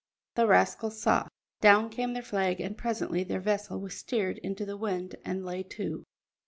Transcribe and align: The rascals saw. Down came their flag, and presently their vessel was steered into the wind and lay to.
The 0.33 0.47
rascals 0.47 0.99
saw. 0.99 1.27
Down 1.61 1.91
came 1.91 2.13
their 2.13 2.23
flag, 2.23 2.59
and 2.59 2.75
presently 2.75 3.23
their 3.23 3.39
vessel 3.39 3.79
was 3.79 3.95
steered 3.99 4.39
into 4.39 4.65
the 4.65 4.75
wind 4.75 5.13
and 5.23 5.45
lay 5.45 5.61
to. 5.61 6.07